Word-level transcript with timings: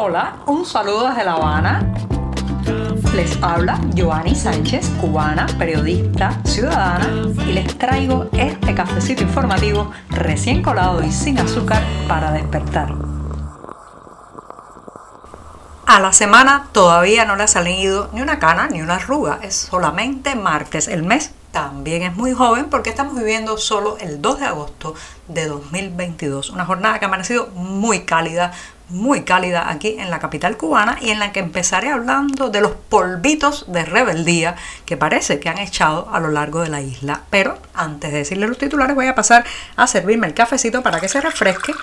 Hola, 0.00 0.36
un 0.46 0.64
saludo 0.64 1.08
desde 1.08 1.24
La 1.24 1.32
Habana. 1.32 1.92
Les 3.16 3.36
habla 3.42 3.80
Joanny 3.96 4.32
Sánchez, 4.32 4.88
cubana, 5.00 5.48
periodista, 5.58 6.40
ciudadana, 6.44 7.08
y 7.44 7.52
les 7.52 7.76
traigo 7.76 8.28
este 8.30 8.76
cafecito 8.76 9.24
informativo 9.24 9.90
recién 10.10 10.62
colado 10.62 11.02
y 11.02 11.10
sin 11.10 11.40
azúcar 11.40 11.82
para 12.06 12.30
despertar. 12.30 12.94
A 15.86 15.98
la 15.98 16.12
semana 16.12 16.68
todavía 16.70 17.24
no 17.24 17.34
le 17.34 17.42
ha 17.42 17.48
salido 17.48 18.08
ni 18.12 18.22
una 18.22 18.38
cana 18.38 18.68
ni 18.68 18.80
una 18.80 18.94
arruga, 18.94 19.40
es 19.42 19.56
solamente 19.56 20.36
martes, 20.36 20.86
el 20.86 21.02
mes 21.02 21.32
también 21.50 22.02
es 22.02 22.14
muy 22.14 22.32
joven 22.34 22.66
porque 22.70 22.90
estamos 22.90 23.16
viviendo 23.16 23.58
solo 23.58 23.96
el 23.98 24.22
2 24.22 24.38
de 24.38 24.46
agosto 24.46 24.94
de 25.26 25.48
2022, 25.48 26.50
una 26.50 26.66
jornada 26.66 27.00
que 27.00 27.06
ha 27.06 27.08
amanecido 27.08 27.48
muy 27.48 28.02
cálida, 28.04 28.52
muy 28.88 29.22
cálida 29.22 29.70
aquí 29.70 29.96
en 29.98 30.10
la 30.10 30.18
capital 30.18 30.56
cubana 30.56 30.98
y 31.00 31.10
en 31.10 31.18
la 31.18 31.32
que 31.32 31.40
empezaré 31.40 31.90
hablando 31.90 32.50
de 32.50 32.60
los 32.60 32.72
polvitos 32.72 33.64
de 33.68 33.84
rebeldía 33.84 34.56
que 34.86 34.96
parece 34.96 35.40
que 35.40 35.48
han 35.48 35.58
echado 35.58 36.08
a 36.12 36.20
lo 36.20 36.30
largo 36.30 36.60
de 36.60 36.68
la 36.68 36.80
isla. 36.80 37.22
Pero 37.30 37.58
antes 37.74 38.12
de 38.12 38.18
decirle 38.18 38.48
los 38.48 38.58
titulares 38.58 38.96
voy 38.96 39.06
a 39.06 39.14
pasar 39.14 39.44
a 39.76 39.86
servirme 39.86 40.26
el 40.26 40.34
cafecito 40.34 40.82
para 40.82 41.00
que 41.00 41.08
se 41.08 41.20
refresque 41.20 41.74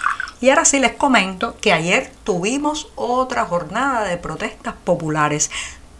y 0.41 0.49
ahora 0.49 0.65
sí 0.65 0.79
les 0.79 0.93
comento 0.93 1.55
que 1.61 1.73
ayer 1.73 2.11
tuvimos 2.23 2.89
otra 2.95 3.45
jornada 3.45 4.03
de 4.03 4.17
protestas 4.17 4.73
populares 4.83 5.49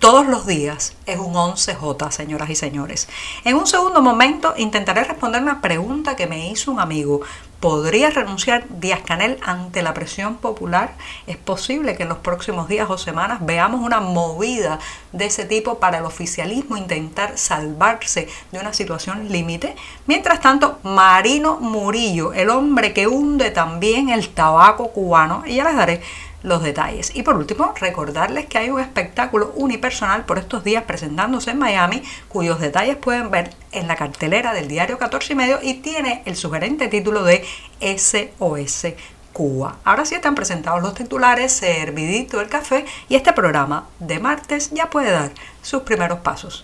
todos 0.06 0.28
los 0.28 0.46
días 0.46 0.94
es 1.08 1.18
un 1.18 1.34
11J, 1.34 2.12
señoras 2.12 2.50
y 2.52 2.56
señores. 2.56 3.08
En 3.44 3.56
un 3.56 3.66
segundo 3.66 4.04
momento 4.04 4.54
intentaré 4.56 5.04
responder 5.04 5.42
una 5.42 5.62
pregunta 5.62 6.16
que 6.16 6.28
me 6.28 6.52
hizo 6.52 6.72
un 6.72 6.80
amigo. 6.80 7.22
¿Podría 7.60 8.10
renunciar 8.10 8.66
Díaz 8.70 9.02
Canel 9.06 9.40
ante 9.44 9.82
la 9.82 9.94
presión 9.94 10.36
popular? 10.36 10.94
¿Es 11.26 11.38
posible 11.38 11.96
que 11.96 12.04
en 12.04 12.10
los 12.10 12.20
próximos 12.20 12.68
días 12.68 12.90
o 12.90 12.98
semanas 12.98 13.40
veamos 13.42 13.82
una 13.82 14.00
movida 14.00 14.80
de 15.14 15.26
ese 15.26 15.46
tipo 15.46 15.80
para 15.80 15.98
el 16.00 16.06
oficialismo 16.06 16.78
intentar 16.78 17.38
salvarse 17.38 18.28
de 18.52 18.60
una 18.60 18.74
situación 18.74 19.30
límite? 19.32 19.76
Mientras 20.06 20.42
tanto, 20.42 20.80
Marino 20.84 21.58
Murillo, 21.60 22.34
el 22.34 22.50
hombre 22.50 22.94
que 22.94 23.08
hunde 23.08 23.52
también 23.52 24.10
el 24.10 24.30
tabaco 24.30 24.92
cubano, 24.92 25.44
y 25.46 25.56
ya 25.56 25.64
les 25.64 25.76
daré 25.76 26.02
los 26.46 26.64
detalles. 26.64 27.12
Y 27.16 27.24
por 27.24 27.36
último, 27.36 27.74
recordarles 27.80 28.46
que 28.46 28.60
hay 28.60 28.70
un 28.70 28.80
espectáculo 28.80 29.52
unipersonal 29.56 30.26
por 30.26 30.38
estos 30.38 30.64
días 30.64 30.84
presentándose 30.84 31.52
en 31.52 31.60
Miami, 31.60 32.04
cuyos 32.30 32.60
detalles 32.60 32.96
pueden 32.96 33.32
ver 33.32 33.54
en 33.72 33.88
la 33.88 33.96
cartelera 33.96 34.54
del 34.54 34.68
diario 34.68 34.98
14 34.98 35.34
y 35.34 35.36
medio 35.36 35.60
y 35.62 35.76
tiene 35.76 36.22
el 36.26 36.36
sugerente 36.36 36.88
título 36.88 37.24
de 37.24 37.44
SOS 37.82 38.88
Cuba. 39.34 39.78
Ahora 39.84 40.06
sí 40.06 40.16
están 40.16 40.36
presentados 40.36 40.82
los 40.82 40.94
titulares, 40.94 41.52
servidito 41.52 42.40
el 42.40 42.48
café 42.48 42.86
y 43.10 43.16
este 43.16 43.34
programa 43.34 43.90
de 44.00 44.20
martes 44.20 44.70
ya 44.72 44.90
puede 44.90 45.12
dar 45.12 45.32
sus 45.62 45.82
primeros 45.82 46.20
pasos. 46.20 46.64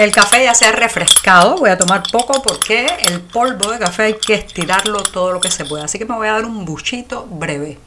El 0.00 0.12
café 0.12 0.42
ya 0.44 0.54
se 0.54 0.64
ha 0.64 0.72
refrescado, 0.72 1.56
voy 1.58 1.68
a 1.68 1.76
tomar 1.76 2.02
poco 2.10 2.40
porque 2.40 2.86
el 3.02 3.20
polvo 3.20 3.70
de 3.70 3.78
café 3.78 4.04
hay 4.04 4.14
que 4.14 4.32
estirarlo 4.32 5.02
todo 5.02 5.30
lo 5.30 5.42
que 5.42 5.50
se 5.50 5.66
pueda. 5.66 5.84
Así 5.84 5.98
que 5.98 6.06
me 6.06 6.14
voy 6.14 6.26
a 6.26 6.32
dar 6.32 6.46
un 6.46 6.64
buchito 6.64 7.26
breve. 7.26 7.78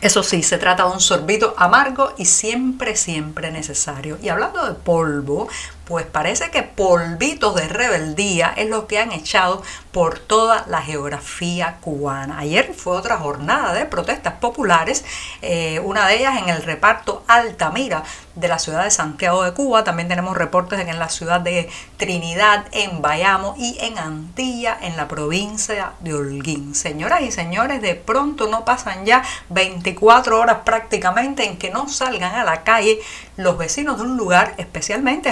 Eso 0.00 0.22
sí, 0.22 0.42
se 0.42 0.56
trata 0.56 0.84
de 0.86 0.92
un 0.92 1.00
sorbito 1.00 1.54
amargo 1.58 2.14
y 2.16 2.24
siempre, 2.24 2.96
siempre 2.96 3.50
necesario. 3.50 4.16
Y 4.22 4.30
hablando 4.30 4.64
de 4.64 4.72
polvo, 4.72 5.46
pues 5.86 6.04
parece 6.04 6.50
que 6.50 6.64
polvitos 6.64 7.54
de 7.54 7.68
rebeldía 7.68 8.52
es 8.56 8.68
lo 8.68 8.88
que 8.88 8.98
han 8.98 9.12
echado 9.12 9.62
por 9.92 10.18
toda 10.18 10.66
la 10.68 10.82
geografía 10.82 11.78
cubana. 11.80 12.40
Ayer 12.40 12.74
fue 12.74 12.96
otra 12.96 13.16
jornada 13.16 13.72
de 13.72 13.86
protestas 13.86 14.34
populares, 14.34 15.04
eh, 15.42 15.80
una 15.84 16.06
de 16.08 16.16
ellas 16.16 16.42
en 16.42 16.48
el 16.48 16.62
reparto 16.64 17.22
Altamira 17.28 18.02
de 18.34 18.48
la 18.48 18.58
ciudad 18.58 18.84
de 18.84 18.90
Santiago 18.90 19.42
de 19.42 19.54
Cuba. 19.54 19.84
También 19.84 20.08
tenemos 20.08 20.36
reportes 20.36 20.80
en 20.80 20.98
la 20.98 21.08
ciudad 21.08 21.40
de 21.40 21.70
Trinidad, 21.96 22.66
en 22.72 23.00
Bayamo 23.00 23.54
y 23.56 23.78
en 23.80 23.96
Antilla, 23.96 24.76
en 24.82 24.96
la 24.96 25.08
provincia 25.08 25.92
de 26.00 26.14
Holguín. 26.14 26.74
Señoras 26.74 27.22
y 27.22 27.30
señores, 27.30 27.80
de 27.80 27.94
pronto 27.94 28.48
no 28.48 28.64
pasan 28.64 29.06
ya 29.06 29.22
24 29.50 30.38
horas 30.38 30.58
prácticamente 30.64 31.44
en 31.44 31.56
que 31.56 31.70
no 31.70 31.88
salgan 31.88 32.34
a 32.34 32.44
la 32.44 32.64
calle 32.64 32.98
los 33.36 33.56
vecinos 33.56 33.98
de 33.98 34.02
un 34.02 34.16
lugar 34.16 34.54
especialmente 34.58 35.30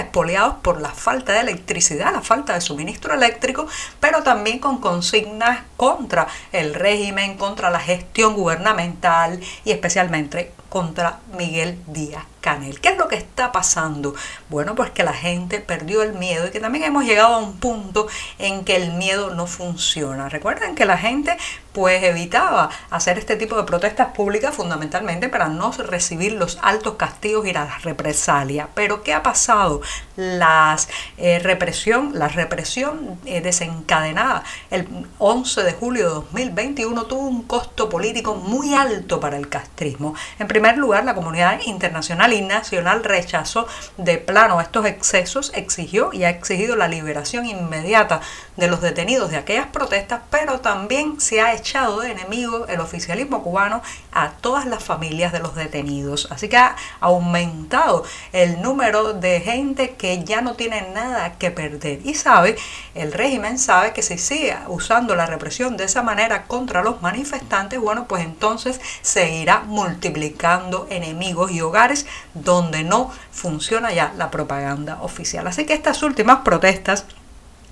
por 0.53 0.81
la 0.81 0.89
falta 0.89 1.33
de 1.33 1.41
electricidad, 1.41 2.13
la 2.13 2.21
falta 2.21 2.53
de 2.53 2.61
suministro 2.61 3.13
eléctrico, 3.13 3.67
pero 3.99 4.23
también 4.23 4.59
con 4.59 4.79
consignas 4.79 5.63
contra 5.77 6.27
el 6.51 6.73
régimen, 6.73 7.37
contra 7.37 7.69
la 7.69 7.79
gestión 7.79 8.33
gubernamental 8.35 9.39
y 9.63 9.71
especialmente 9.71 10.51
contra 10.69 11.19
Miguel 11.37 11.79
Díaz 11.87 12.25
Canel. 12.45 12.79
¿Qué 12.79 12.89
es 12.89 12.97
lo 12.99 13.07
que 13.07 13.15
está 13.15 13.51
pasando? 13.51 14.13
Bueno, 14.49 14.75
pues 14.75 14.91
que 14.91 15.01
la 15.01 15.13
gente 15.13 15.59
perdió 15.59 16.03
el 16.03 16.13
miedo 16.13 16.45
y 16.45 16.51
que 16.51 16.59
también 16.59 16.83
hemos 16.83 17.03
llegado 17.03 17.33
a 17.33 17.37
un 17.39 17.57
punto 17.57 18.07
en 18.37 18.63
que 18.63 18.75
el 18.75 18.93
miedo 18.93 19.33
no 19.33 19.47
funciona. 19.47 20.29
Recuerden 20.29 20.75
que 20.75 20.85
la 20.85 20.95
gente 20.95 21.35
pues 21.73 22.03
evitaba 22.03 22.69
hacer 22.89 23.17
este 23.17 23.35
tipo 23.35 23.57
de 23.57 23.63
protestas 23.63 24.13
públicas 24.13 24.55
fundamentalmente 24.55 25.27
para 25.27 25.49
no 25.49 25.71
recibir 25.71 26.33
los 26.33 26.57
altos 26.61 26.95
castigos 26.95 27.47
y 27.47 27.51
las 27.51 27.83
represalias. 27.83 28.69
Pero 28.75 29.01
¿qué 29.01 29.13
ha 29.13 29.23
pasado? 29.23 29.81
Las, 30.15 30.87
eh, 31.17 31.39
represión, 31.39 32.11
la 32.13 32.27
represión 32.29 33.19
eh, 33.25 33.41
desencadenada 33.41 34.43
el 34.69 34.87
11 35.17 35.63
de 35.63 35.73
julio 35.73 36.07
de 36.07 36.13
2021 36.13 37.05
tuvo 37.05 37.27
un 37.27 37.43
costo 37.43 37.89
político 37.89 38.35
muy 38.35 38.75
alto 38.75 39.19
para 39.19 39.35
el 39.35 39.49
castrismo. 39.49 40.13
En 40.39 40.47
primer 40.47 40.77
lugar, 40.77 41.03
la 41.03 41.15
comunidad 41.15 41.59
internacional 41.65 42.34
nacional 42.41 43.03
rechazó 43.03 43.67
de 43.97 44.17
plano 44.17 44.61
estos 44.61 44.85
excesos, 44.85 45.51
exigió 45.55 46.11
y 46.13 46.23
ha 46.23 46.29
exigido 46.29 46.75
la 46.75 46.87
liberación 46.87 47.45
inmediata 47.45 48.21
de 48.55 48.67
los 48.67 48.81
detenidos 48.81 49.31
de 49.31 49.37
aquellas 49.37 49.67
protestas, 49.67 50.21
pero 50.29 50.59
también 50.61 51.19
se 51.19 51.41
ha 51.41 51.53
echado 51.53 51.99
de 51.99 52.11
enemigo 52.11 52.67
el 52.67 52.79
oficialismo 52.79 53.43
cubano 53.43 53.81
a 54.11 54.31
todas 54.31 54.65
las 54.65 54.83
familias 54.83 55.31
de 55.31 55.39
los 55.39 55.55
detenidos. 55.55 56.27
Así 56.31 56.47
que 56.47 56.57
ha 56.57 56.75
aumentado 56.99 58.03
el 58.31 58.61
número 58.61 59.13
de 59.13 59.41
gente 59.41 59.95
que 59.95 60.23
ya 60.23 60.41
no 60.41 60.55
tiene 60.55 60.89
nada 60.93 61.37
que 61.37 61.51
perder. 61.51 61.99
Y 62.05 62.15
sabe, 62.15 62.55
el 62.93 63.11
régimen 63.11 63.59
sabe 63.59 63.93
que 63.93 64.01
si 64.01 64.17
sigue 64.17 64.55
usando 64.67 65.15
la 65.15 65.25
represión 65.25 65.77
de 65.77 65.85
esa 65.85 66.01
manera 66.01 66.43
contra 66.43 66.83
los 66.83 67.01
manifestantes, 67.01 67.79
bueno, 67.79 68.07
pues 68.07 68.23
entonces 68.23 68.79
seguirá 69.01 69.61
multiplicando 69.61 70.87
enemigos 70.89 71.51
y 71.51 71.61
hogares 71.61 72.05
donde 72.33 72.83
no 72.83 73.11
funciona 73.31 73.93
ya 73.93 74.13
la 74.17 74.31
propaganda 74.31 74.99
oficial. 75.01 75.47
Así 75.47 75.65
que 75.65 75.73
estas 75.73 76.03
últimas 76.03 76.39
protestas 76.39 77.05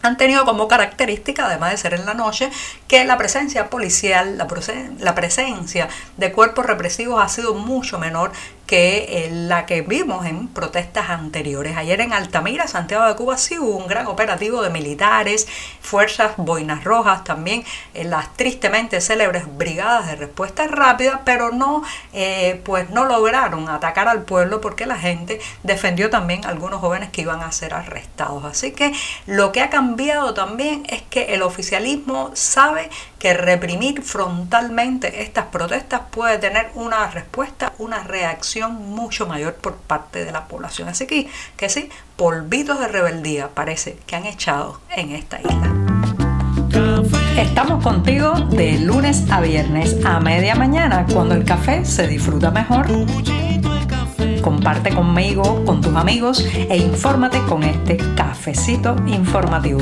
han 0.03 0.17
tenido 0.17 0.43
como 0.45 0.67
característica, 0.67 1.45
además 1.45 1.71
de 1.71 1.77
ser 1.77 1.93
en 1.93 2.05
la 2.05 2.13
noche, 2.13 2.51
que 2.87 3.05
la 3.05 3.17
presencia 3.17 3.69
policial, 3.69 4.37
la, 4.37 5.15
presencia 5.15 5.87
de 6.17 6.31
cuerpos 6.33 6.65
represivos 6.65 7.23
ha 7.23 7.29
sido 7.29 7.53
mucho 7.55 7.97
menor 7.99 8.33
que 8.65 9.25
eh, 9.25 9.29
la 9.31 9.65
que 9.65 9.81
vimos 9.81 10.25
en 10.25 10.47
protestas 10.47 11.09
anteriores. 11.09 11.75
Ayer 11.77 11.99
en 12.01 12.13
Altamira, 12.13 12.67
Santiago 12.67 13.05
de 13.05 13.15
Cuba, 13.15 13.37
sí 13.37 13.59
hubo 13.59 13.75
un 13.75 13.87
gran 13.87 14.07
operativo 14.07 14.61
de 14.61 14.69
militares, 14.69 15.47
fuerzas 15.81 16.33
boinas 16.37 16.83
rojas, 16.83 17.23
también 17.23 17.63
en 17.93 18.09
las 18.09 18.33
tristemente 18.35 19.01
célebres 19.01 19.43
brigadas 19.57 20.07
de 20.07 20.15
respuesta 20.15 20.67
rápida, 20.67 21.21
pero 21.25 21.51
no, 21.51 21.83
eh, 22.13 22.61
pues 22.63 22.89
no 22.89 23.05
lograron 23.05 23.69
atacar 23.69 24.07
al 24.07 24.23
pueblo 24.23 24.61
porque 24.61 24.85
la 24.85 24.97
gente 24.97 25.39
defendió 25.63 26.09
también 26.09 26.45
a 26.45 26.49
algunos 26.49 26.79
jóvenes 26.79 27.09
que 27.09 27.21
iban 27.21 27.41
a 27.41 27.51
ser 27.51 27.73
arrestados. 27.73 28.45
Así 28.45 28.71
que 28.71 28.93
lo 29.27 29.51
que 29.51 29.61
ha 29.61 29.69
cambiado 29.69 30.33
también 30.33 30.85
es 30.87 31.01
que 31.01 31.33
el 31.33 31.41
oficialismo 31.41 32.31
sabe 32.33 32.89
que 33.19 33.33
reprimir 33.33 34.01
frontalmente 34.01 35.21
estas 35.21 35.45
protestas 35.45 36.01
puede 36.11 36.37
tener 36.39 36.69
una 36.75 37.07
respuesta, 37.07 37.73
una 37.77 38.03
reacción 38.03 38.62
mucho 38.69 39.27
mayor 39.27 39.55
por 39.55 39.75
parte 39.75 40.25
de 40.25 40.31
la 40.31 40.47
población. 40.47 40.89
Así 40.89 41.07
que, 41.07 41.27
que 41.57 41.69
sí, 41.69 41.89
polvitos 42.15 42.79
de 42.79 42.87
rebeldía 42.87 43.49
parece 43.49 43.97
que 44.05 44.15
han 44.15 44.25
echado 44.25 44.79
en 44.95 45.11
esta 45.11 45.39
isla. 45.39 45.73
Estamos 47.37 47.83
contigo 47.83 48.33
de 48.51 48.79
lunes 48.79 49.29
a 49.31 49.41
viernes 49.41 49.97
a 50.05 50.19
media 50.19 50.55
mañana 50.55 51.05
cuando 51.11 51.35
el 51.35 51.43
café 51.43 51.85
se 51.85 52.07
disfruta 52.07 52.51
mejor. 52.51 52.87
Comparte 54.41 54.93
conmigo, 54.93 55.63
con 55.65 55.81
tus 55.81 55.95
amigos 55.95 56.45
e 56.55 56.77
infórmate 56.77 57.41
con 57.45 57.63
este 57.63 57.97
cafecito 58.15 58.95
informativo. 59.07 59.79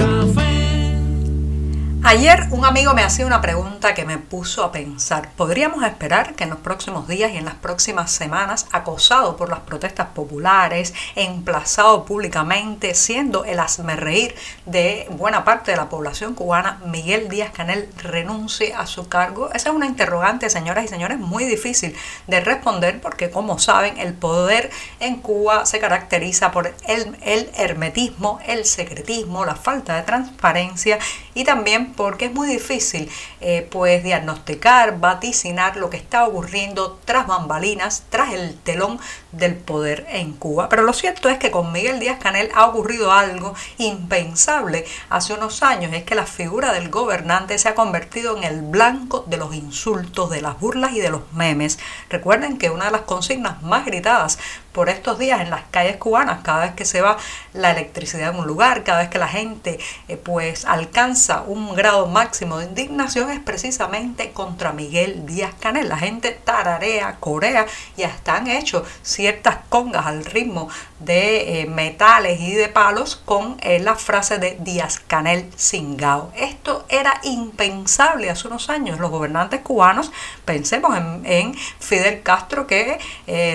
Ayer 2.11 2.47
un 2.51 2.65
amigo 2.65 2.93
me 2.93 3.03
hacía 3.03 3.25
una 3.25 3.39
pregunta 3.39 3.93
que 3.93 4.03
me 4.03 4.17
puso 4.17 4.65
a 4.65 4.73
pensar. 4.73 5.29
¿Podríamos 5.37 5.81
esperar 5.85 6.35
que 6.35 6.43
en 6.43 6.49
los 6.49 6.59
próximos 6.59 7.07
días 7.07 7.31
y 7.31 7.37
en 7.37 7.45
las 7.45 7.53
próximas 7.53 8.11
semanas, 8.11 8.67
acosado 8.73 9.37
por 9.37 9.47
las 9.47 9.61
protestas 9.61 10.07
populares, 10.07 10.93
emplazado 11.15 12.03
públicamente, 12.03 12.95
siendo 12.95 13.45
el 13.45 13.61
reír 13.95 14.35
de 14.65 15.07
buena 15.11 15.45
parte 15.45 15.71
de 15.71 15.77
la 15.77 15.87
población 15.87 16.33
cubana, 16.33 16.81
Miguel 16.85 17.29
Díaz 17.29 17.51
Canel 17.53 17.87
renuncie 18.03 18.73
a 18.73 18.87
su 18.87 19.07
cargo? 19.07 19.49
Esa 19.53 19.69
es 19.69 19.75
una 19.75 19.85
interrogante, 19.85 20.49
señoras 20.49 20.83
y 20.83 20.89
señores, 20.89 21.17
muy 21.17 21.45
difícil 21.45 21.95
de 22.27 22.41
responder 22.41 22.99
porque, 22.99 23.29
como 23.29 23.57
saben, 23.57 23.97
el 23.97 24.13
poder 24.15 24.69
en 24.99 25.15
Cuba 25.21 25.65
se 25.65 25.79
caracteriza 25.79 26.51
por 26.51 26.75
el, 26.87 27.17
el 27.21 27.49
hermetismo, 27.55 28.41
el 28.45 28.65
secretismo, 28.65 29.45
la 29.45 29.55
falta 29.55 29.95
de 29.95 30.01
transparencia 30.01 30.99
y 31.33 31.45
también 31.45 31.93
porque 32.01 32.25
es 32.25 32.33
muy 32.33 32.47
difícil 32.47 33.11
eh, 33.41 33.67
pues 33.69 34.03
diagnosticar, 34.03 34.99
vaticinar 34.99 35.77
lo 35.77 35.91
que 35.91 35.97
está 35.97 36.25
ocurriendo 36.25 36.99
tras 37.05 37.27
bambalinas, 37.27 38.05
tras 38.09 38.33
el 38.33 38.55
telón 38.55 38.99
del 39.31 39.55
poder 39.55 40.05
en 40.09 40.33
Cuba. 40.33 40.69
Pero 40.69 40.83
lo 40.83 40.93
cierto 40.93 41.29
es 41.29 41.37
que 41.37 41.51
con 41.51 41.71
Miguel 41.71 41.99
Díaz 41.99 42.19
Canel 42.19 42.49
ha 42.53 42.65
ocurrido 42.65 43.11
algo 43.11 43.53
impensable 43.77 44.85
hace 45.09 45.33
unos 45.33 45.63
años, 45.63 45.93
es 45.93 46.03
que 46.03 46.15
la 46.15 46.25
figura 46.25 46.73
del 46.73 46.89
gobernante 46.89 47.57
se 47.57 47.69
ha 47.69 47.75
convertido 47.75 48.37
en 48.37 48.43
el 48.43 48.61
blanco 48.61 49.23
de 49.27 49.37
los 49.37 49.53
insultos, 49.55 50.29
de 50.29 50.41
las 50.41 50.59
burlas 50.59 50.93
y 50.93 50.99
de 50.99 51.09
los 51.09 51.31
memes. 51.33 51.79
Recuerden 52.09 52.57
que 52.57 52.69
una 52.69 52.85
de 52.85 52.91
las 52.91 53.01
consignas 53.01 53.61
más 53.61 53.85
gritadas 53.85 54.37
por 54.71 54.89
estos 54.89 55.19
días 55.19 55.41
en 55.41 55.49
las 55.49 55.63
calles 55.69 55.97
cubanas, 55.97 56.41
cada 56.43 56.61
vez 56.61 56.73
que 56.73 56.85
se 56.85 57.01
va 57.01 57.17
la 57.53 57.71
electricidad 57.71 58.31
en 58.31 58.39
un 58.39 58.47
lugar, 58.47 58.83
cada 58.83 58.99
vez 58.99 59.09
que 59.09 59.19
la 59.19 59.27
gente 59.27 59.79
eh, 60.07 60.17
pues 60.17 60.65
alcanza 60.65 61.41
un 61.41 61.75
grado 61.75 62.07
máximo 62.07 62.57
de 62.57 62.65
indignación 62.65 63.29
es 63.31 63.39
precisamente 63.39 64.31
contra 64.31 64.71
Miguel 64.71 65.25
Díaz 65.25 65.53
Canel. 65.59 65.89
La 65.89 65.97
gente 65.97 66.31
tararea, 66.31 67.17
corea 67.19 67.65
y 67.97 68.03
hasta 68.03 68.37
han 68.37 68.47
hecho 68.47 68.85
ciertas 69.21 69.57
congas 69.69 70.07
al 70.07 70.25
ritmo 70.25 70.67
de 70.99 71.61
eh, 71.61 71.65
metales 71.67 72.41
y 72.41 72.55
de 72.55 72.69
palos 72.69 73.15
con 73.15 73.57
eh, 73.61 73.79
la 73.79 73.95
frase 73.95 74.39
de 74.39 74.57
Díaz 74.61 74.99
Canel 74.99 75.47
Singao. 75.55 76.31
Esto 76.35 76.85
era 76.89 77.21
impensable 77.21 78.31
hace 78.31 78.47
unos 78.47 78.71
años. 78.71 78.99
Los 78.99 79.11
gobernantes 79.11 79.61
cubanos, 79.61 80.11
pensemos 80.43 80.97
en, 80.97 81.55
Fidel 81.79 82.23
Castro 82.23 82.65
que 82.65 82.99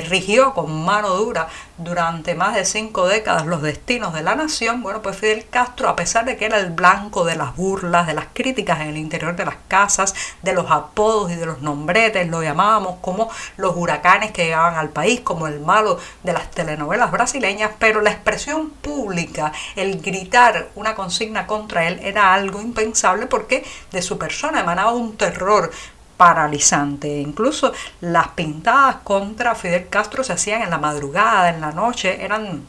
rigió 0.08 0.54
con 0.54 0.84
mano 0.84 1.10
dura 1.10 1.48
durante 1.78 2.34
más 2.34 2.54
de 2.54 2.64
cinco 2.64 3.06
décadas 3.06 3.46
los 3.46 3.60
destinos 3.60 4.14
de 4.14 4.22
la 4.22 4.34
nación, 4.34 4.82
bueno, 4.82 5.02
pues 5.02 5.16
Fidel 5.16 5.46
Castro, 5.48 5.88
a 5.88 5.96
pesar 5.96 6.24
de 6.24 6.36
que 6.36 6.46
era 6.46 6.58
el 6.58 6.70
blanco 6.70 7.24
de 7.24 7.36
las 7.36 7.54
burlas, 7.54 8.06
de 8.06 8.14
las 8.14 8.26
críticas 8.32 8.80
en 8.80 8.88
el 8.88 8.96
interior 8.96 9.36
de 9.36 9.44
las 9.44 9.56
casas, 9.68 10.14
de 10.42 10.54
los 10.54 10.70
apodos 10.70 11.30
y 11.30 11.34
de 11.34 11.44
los 11.44 11.60
nombretes, 11.60 12.28
lo 12.28 12.42
llamábamos 12.42 12.96
como 13.00 13.28
los 13.56 13.76
huracanes 13.76 14.32
que 14.32 14.44
llegaban 14.44 14.74
al 14.76 14.88
país, 14.88 15.20
como 15.20 15.46
el 15.46 15.55
malo 15.60 15.98
de 16.22 16.32
las 16.32 16.50
telenovelas 16.50 17.10
brasileñas, 17.10 17.72
pero 17.78 18.00
la 18.00 18.10
expresión 18.10 18.70
pública, 18.70 19.52
el 19.74 20.00
gritar 20.00 20.68
una 20.74 20.94
consigna 20.94 21.46
contra 21.46 21.86
él 21.88 22.00
era 22.02 22.34
algo 22.34 22.60
impensable 22.60 23.26
porque 23.26 23.64
de 23.92 24.02
su 24.02 24.18
persona 24.18 24.60
emanaba 24.60 24.92
un 24.92 25.16
terror 25.16 25.70
paralizante. 26.16 27.20
Incluso 27.20 27.72
las 28.00 28.28
pintadas 28.28 28.96
contra 29.04 29.54
Fidel 29.54 29.88
Castro 29.88 30.24
se 30.24 30.32
hacían 30.32 30.62
en 30.62 30.70
la 30.70 30.78
madrugada, 30.78 31.50
en 31.50 31.60
la 31.60 31.72
noche, 31.72 32.24
eran 32.24 32.62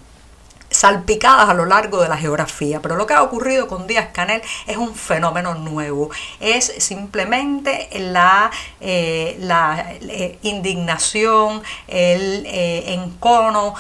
salpicadas 0.78 1.50
a 1.50 1.54
lo 1.56 1.66
largo 1.66 2.02
de 2.02 2.08
la 2.08 2.18
geografía. 2.18 2.82
Pero 2.82 2.96
lo 2.96 3.08
que 3.08 3.16
ha 3.16 3.24
ocurrido 3.24 3.68
con 3.68 3.88
Díaz 3.88 4.10
Canel 4.14 4.42
es 4.68 4.78
un 4.78 4.94
fenómeno 4.94 5.56
nuevo. 5.56 6.12
Es 6.40 6.72
simplemente 6.78 7.90
la, 7.94 8.52
eh, 8.80 9.36
la 9.40 9.94
eh, 10.02 10.38
indignación, 10.44 11.64
el 11.88 12.46
eh, 12.46 12.94
encono 12.94 13.74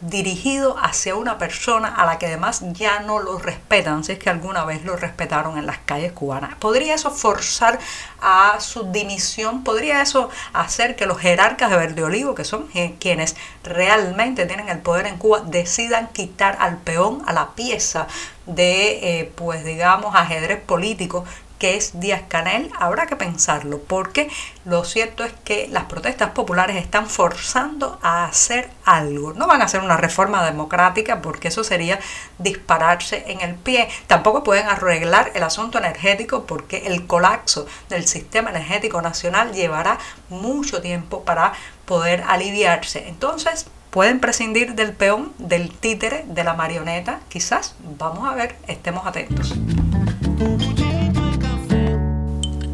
dirigido 0.00 0.76
hacia 0.78 1.14
una 1.14 1.38
persona 1.38 1.88
a 1.88 2.04
la 2.04 2.18
que 2.18 2.26
además 2.26 2.62
ya 2.72 3.00
no 3.00 3.18
lo 3.18 3.38
respetan, 3.38 4.04
si 4.04 4.12
es 4.12 4.18
que 4.18 4.30
alguna 4.30 4.64
vez 4.64 4.84
lo 4.84 4.96
respetaron 4.96 5.58
en 5.58 5.66
las 5.66 5.78
calles 5.78 6.12
cubanas. 6.12 6.54
¿Podría 6.56 6.94
eso 6.94 7.10
forzar 7.10 7.78
a 8.20 8.60
su 8.60 8.92
dimisión? 8.92 9.64
¿Podría 9.64 10.02
eso 10.02 10.28
hacer 10.52 10.96
que 10.96 11.06
los 11.06 11.18
jerarcas 11.18 11.70
de 11.70 11.76
Verde 11.76 12.04
Olivo, 12.04 12.34
que 12.34 12.44
son 12.44 12.68
quienes 12.98 13.36
realmente 13.64 14.46
tienen 14.46 14.68
el 14.68 14.78
poder 14.78 15.06
en 15.06 15.16
Cuba, 15.16 15.40
decidan 15.40 16.08
quitar 16.08 16.25
al 16.38 16.78
peón, 16.78 17.22
a 17.26 17.32
la 17.32 17.50
pieza 17.54 18.06
de, 18.46 19.20
eh, 19.20 19.32
pues 19.34 19.64
digamos, 19.64 20.14
ajedrez 20.14 20.60
político 20.60 21.24
que 21.58 21.76
es 21.76 21.98
Díaz 22.00 22.22
Canel, 22.28 22.70
habrá 22.78 23.06
que 23.06 23.16
pensarlo, 23.16 23.80
porque 23.80 24.28
lo 24.64 24.84
cierto 24.84 25.24
es 25.24 25.32
que 25.44 25.68
las 25.68 25.84
protestas 25.84 26.30
populares 26.30 26.76
están 26.76 27.08
forzando 27.08 27.98
a 28.02 28.26
hacer 28.26 28.70
algo. 28.84 29.32
No 29.32 29.46
van 29.46 29.62
a 29.62 29.64
hacer 29.64 29.80
una 29.80 29.96
reforma 29.96 30.44
democrática 30.44 31.22
porque 31.22 31.48
eso 31.48 31.64
sería 31.64 31.98
dispararse 32.38 33.24
en 33.28 33.40
el 33.40 33.54
pie. 33.54 33.88
Tampoco 34.06 34.42
pueden 34.42 34.66
arreglar 34.66 35.32
el 35.34 35.42
asunto 35.42 35.78
energético 35.78 36.44
porque 36.44 36.86
el 36.86 37.06
colapso 37.06 37.66
del 37.88 38.06
sistema 38.06 38.50
energético 38.50 39.00
nacional 39.00 39.52
llevará 39.52 39.98
mucho 40.28 40.82
tiempo 40.82 41.24
para 41.24 41.52
poder 41.86 42.22
aliviarse. 42.26 43.08
Entonces, 43.08 43.66
pueden 43.96 44.20
prescindir 44.20 44.74
del 44.74 44.92
peón, 44.92 45.32
del 45.38 45.70
títere, 45.70 46.26
de 46.26 46.44
la 46.44 46.52
marioneta, 46.52 47.20
quizás. 47.30 47.76
Vamos 47.98 48.28
a 48.28 48.34
ver, 48.34 48.54
estemos 48.66 49.06
atentos 49.06 49.54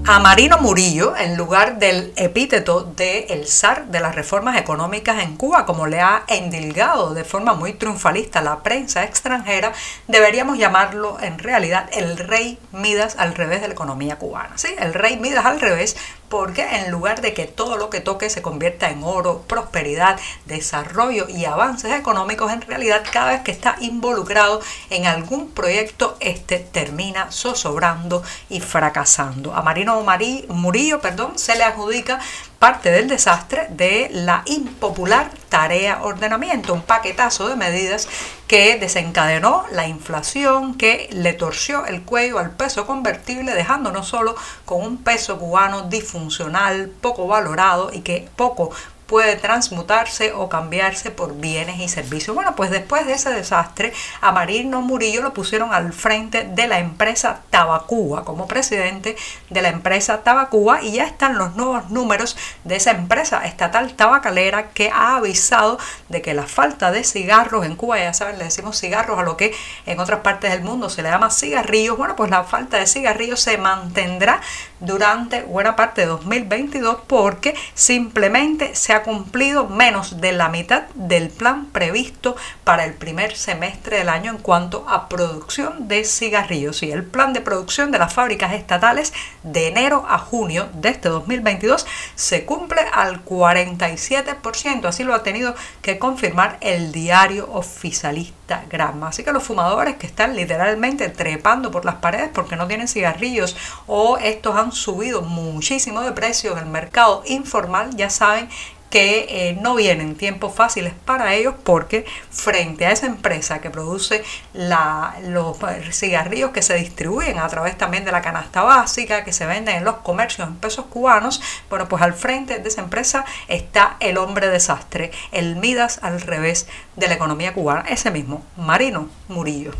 a 0.05 0.19
Marino 0.19 0.59
Murillo 0.59 1.17
en 1.17 1.37
lugar 1.37 1.79
del 1.79 2.13
epíteto 2.17 2.83
de 2.83 3.27
el 3.31 3.47
zar 3.47 3.87
de 3.87 4.01
las 4.01 4.15
reformas 4.15 4.57
económicas 4.59 5.23
en 5.23 5.37
Cuba, 5.37 5.65
como 5.65 5.87
le 5.87 6.01
ha 6.01 6.25
endilgado 6.27 7.15
de 7.15 7.23
forma 7.23 7.55
muy 7.55 7.73
triunfalista 7.75 8.43
la 8.43 8.65
prensa 8.65 9.05
extranjera, 9.05 9.73
deberíamos 10.09 10.59
llamarlo 10.59 11.19
en 11.21 11.39
realidad 11.39 11.89
el 11.93 12.19
rey 12.19 12.59
Midas 12.73 13.15
al 13.17 13.35
revés 13.35 13.61
de 13.61 13.69
la 13.69 13.75
economía 13.75 14.19
cubana. 14.19 14.59
¿sí? 14.59 14.75
El 14.79 14.93
rey 14.93 15.19
Midas 15.19 15.47
al 15.47 15.61
revés 15.61 15.97
porque 16.33 16.63
en 16.63 16.91
lugar 16.91 17.21
de 17.21 17.35
que 17.35 17.45
todo 17.45 17.77
lo 17.77 17.91
que 17.91 18.01
toque 18.01 18.31
se 18.31 18.41
convierta 18.41 18.89
en 18.89 19.05
oro, 19.05 19.43
prosperidad, 19.43 20.19
desarrollo 20.47 21.29
y 21.29 21.45
avances 21.45 21.93
económicos, 21.93 22.51
en 22.51 22.63
realidad 22.63 23.05
cada 23.13 23.33
vez 23.33 23.43
que 23.43 23.51
está 23.51 23.77
involucrado 23.81 24.63
en 24.89 25.05
algún 25.05 25.51
proyecto, 25.51 26.17
este 26.21 26.59
termina 26.59 27.31
zozobrando 27.31 28.23
y 28.49 28.61
fracasando. 28.61 29.55
A 29.55 29.61
Marino 29.61 30.03
Murillo 30.49 31.03
perdón, 31.03 31.39
se 31.39 31.55
le 31.55 31.65
adjudica 31.65 32.19
parte 32.63 32.93
del 32.93 33.09
desastre 33.09 33.67
de 33.71 34.09
la 34.13 34.45
impopular 34.47 35.33
tarea 35.49 36.05
ordenamiento, 36.05 36.73
un 36.73 36.83
paquetazo 36.83 37.49
de 37.49 37.57
medidas 37.57 38.09
que 38.47 38.79
desencadenó 38.79 39.65
la 39.73 39.89
inflación, 39.89 40.77
que 40.77 41.09
le 41.11 41.33
torció 41.33 41.87
el 41.87 42.03
cuello 42.03 42.39
al 42.39 42.53
peso 42.53 42.87
convertible, 42.87 43.53
dejándonos 43.53 44.07
solo 44.07 44.37
con 44.65 44.81
un 44.81 44.99
peso 44.99 45.41
cubano 45.41 45.89
disfuncional, 45.89 46.89
poco 47.01 47.27
valorado 47.27 47.91
y 47.93 48.03
que 48.03 48.29
poco 48.37 48.71
puede 49.13 49.37
transmutarse 49.37 50.33
o 50.33 50.49
cambiarse 50.49 51.11
por 51.11 51.37
bienes 51.37 51.79
y 51.81 51.89
servicios. 51.91 52.35
Bueno, 52.35 52.57
pues 52.57 52.71
después 52.71 53.05
de 53.05 53.13
ese 53.13 53.29
desastre, 53.29 53.93
a 54.23 54.33
Marino 54.33 54.81
Murillo 54.81 55.21
lo 55.21 55.35
pusieron 55.35 55.75
al 55.75 55.93
frente 55.93 56.45
de 56.45 56.67
la 56.67 56.79
empresa 56.79 57.43
Tabacuba, 57.51 58.25
como 58.25 58.49
presidente 58.49 59.15
de 59.51 59.61
la 59.61 59.69
empresa 59.69 60.23
Tabacuba, 60.23 60.83
y 60.83 60.93
ya 60.93 61.05
están 61.05 61.37
los 61.37 61.57
nuevos 61.57 61.91
números 61.91 62.39
de 62.65 62.77
esa 62.77 62.93
empresa 62.93 63.45
estatal 63.45 63.93
tabacalera 63.93 64.71
que 64.71 64.89
ha 64.89 65.17
avisado 65.17 65.79
de 66.09 66.23
que 66.23 66.33
la 66.33 66.47
falta 66.47 66.91
de 66.91 67.05
cigarros 67.05 67.67
en 67.67 67.77
Cuba, 67.77 67.99
ya 67.99 68.15
saben, 68.15 68.39
le 68.39 68.45
decimos 68.45 68.81
cigarros 68.81 69.19
a 69.19 69.25
lo 69.25 69.37
que 69.37 69.55
en 69.85 70.01
otras 70.01 70.21
partes 70.21 70.53
del 70.53 70.63
mundo 70.63 70.89
se 70.89 71.03
le 71.03 71.11
llama 71.11 71.31
cigarrillos, 71.31 71.99
bueno, 71.99 72.17
pues 72.17 72.31
la 72.31 72.45
falta 72.45 72.79
de 72.79 72.87
cigarrillos 72.87 73.41
se 73.41 73.59
mantendrá 73.59 74.41
durante 74.81 75.43
buena 75.43 75.77
parte 75.77 76.01
de 76.01 76.07
2022 76.07 76.97
porque 77.07 77.55
simplemente 77.75 78.75
se 78.75 78.95
ha 78.95 79.02
cumplido 79.03 79.69
menos 79.69 80.21
de 80.21 80.33
la 80.33 80.49
mitad 80.49 80.85
del 80.95 81.29
plan 81.31 81.67
previsto 81.67 82.37
para 82.65 82.85
el 82.85 82.95
primer 82.95 83.37
semestre 83.37 83.99
del 83.99 84.09
año 84.09 84.31
en 84.33 84.39
cuanto 84.39 84.87
a 84.89 85.09
producción 85.09 85.89
de 85.89 86.05
cigarrillos. 86.05 86.83
Y 86.83 86.91
el 86.91 87.05
plan 87.05 87.33
de 87.33 87.41
producción 87.41 87.91
de 87.91 87.99
las 87.99 88.13
fábricas 88.13 88.53
estatales 88.53 89.13
de 89.43 89.69
enero 89.69 90.05
a 90.09 90.19
junio 90.19 90.69
de 90.75 90.91
este 90.91 91.09
2022 91.09 91.87
se 92.15 92.45
cumple 92.45 92.83
al 92.93 93.25
47%. 93.25 94.85
Así 94.85 95.05
lo 95.05 95.15
ha 95.15 95.23
tenido 95.23 95.55
que 95.81 95.99
confirmar 95.99 96.59
el 96.61 96.93
diario 96.93 97.51
oficialista 97.53 98.65
Gramma. 98.69 99.09
Así 99.09 99.25
que 99.25 99.33
los 99.33 99.43
fumadores 99.43 99.97
que 99.97 100.07
están 100.07 100.37
literalmente 100.37 101.09
trepando 101.09 101.71
por 101.71 101.85
las 101.85 101.97
paredes 101.97 102.31
porque 102.33 102.57
no 102.57 102.67
tienen 102.67 102.89
cigarrillos 102.89 103.57
o 103.87 104.19
estos 104.19 104.57
han 104.57 104.73
subido 104.73 105.23
muchísimo 105.23 106.03
de 106.03 106.13
precio 106.13 106.53
en 106.53 106.59
el 106.59 106.67
mercado 106.67 107.23
informal, 107.27 107.97
ya 107.97 108.11
saben 108.11 108.49
que 108.93 109.27
eh, 109.31 109.59
no 109.59 109.75
vienen 109.75 110.17
tiempos 110.17 110.55
fáciles 110.55 110.93
para 111.07 111.35
ellos 111.35 111.55
porque 111.65 112.05
frente 112.29 112.85
a 112.85 112.93
esa 112.93 113.07
empresa 113.07 113.63
que 113.63 113.71
produce 113.71 114.23
los 114.53 115.57
cigarrillos 115.93 116.51
que 116.51 116.61
se 116.61 116.75
distribuyen 116.75 117.39
a 117.39 117.49
través 117.49 117.79
también 117.79 118.05
de 118.05 118.13
la 118.13 118.21
canasta 118.21 118.63
básica, 118.63 119.25
que 119.25 119.33
se 119.33 119.47
venden 119.47 119.77
en 119.77 119.85
los 119.85 119.97
comercios 119.97 120.47
en 120.47 120.57
pesos 120.57 120.85
cubanos, 120.91 121.41
bueno, 121.71 121.89
pues 121.89 122.03
al 122.03 122.13
frente 122.13 122.59
de 122.59 122.69
esa 122.69 122.83
empresa 122.83 123.25
está 123.49 123.97
el 124.01 124.19
hombre 124.19 124.49
desastre, 124.49 125.11
el 125.33 125.57
Midas 125.57 125.99
al 126.03 126.21
revés 126.21 126.67
de 126.95 127.09
la 127.09 127.15
economía 127.15 127.55
cubana, 127.55 127.85
ese 127.89 128.11
mismo, 128.11 128.45
Marino 128.59 129.09
Murillo. 129.29 129.73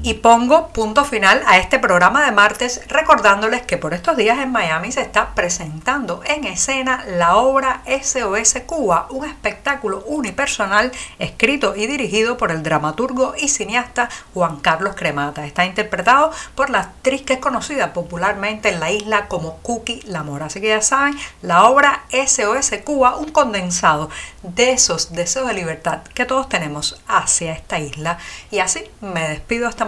Y 0.00 0.14
pongo 0.14 0.68
punto 0.68 1.04
final 1.04 1.42
a 1.46 1.58
este 1.58 1.80
programa 1.80 2.24
de 2.24 2.30
martes 2.30 2.82
recordándoles 2.86 3.62
que 3.62 3.76
por 3.76 3.94
estos 3.94 4.16
días 4.16 4.38
en 4.38 4.52
Miami 4.52 4.92
se 4.92 5.00
está 5.00 5.34
presentando 5.34 6.22
en 6.24 6.44
escena 6.44 7.04
la 7.04 7.36
obra 7.36 7.82
SOS 7.84 8.62
Cuba, 8.64 9.08
un 9.10 9.24
espectáculo 9.24 10.04
unipersonal 10.06 10.92
escrito 11.18 11.74
y 11.74 11.88
dirigido 11.88 12.36
por 12.36 12.52
el 12.52 12.62
dramaturgo 12.62 13.34
y 13.36 13.48
cineasta 13.48 14.08
Juan 14.34 14.58
Carlos 14.60 14.94
Cremata. 14.94 15.44
Está 15.44 15.66
interpretado 15.66 16.30
por 16.54 16.70
la 16.70 16.78
actriz 16.78 17.22
que 17.22 17.34
es 17.34 17.40
conocida 17.40 17.92
popularmente 17.92 18.68
en 18.68 18.78
la 18.78 18.92
isla 18.92 19.26
como 19.26 19.56
Cookie 19.58 20.02
Lamora. 20.06 20.46
Así 20.46 20.60
que 20.60 20.68
ya 20.68 20.80
saben, 20.80 21.18
la 21.42 21.64
obra 21.64 22.04
SOS 22.12 22.70
Cuba, 22.84 23.16
un 23.16 23.32
condensado 23.32 24.10
de 24.44 24.70
esos 24.70 25.12
deseos 25.12 25.48
de 25.48 25.54
libertad 25.54 26.02
que 26.14 26.24
todos 26.24 26.48
tenemos 26.48 27.02
hacia 27.08 27.52
esta 27.52 27.80
isla. 27.80 28.18
Y 28.52 28.60
así 28.60 28.84
me 29.00 29.28
despido 29.28 29.66
hasta 29.66 29.87